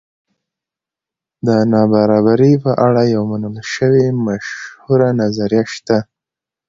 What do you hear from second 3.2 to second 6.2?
منل شوې مشهوره نظریه شته.